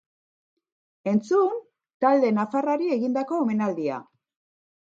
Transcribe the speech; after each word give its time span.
Entzun 1.11 1.59
talde 2.05 2.33
nafarrari 2.39 2.91
egindako 2.97 3.41
omenaldia. 3.47 4.01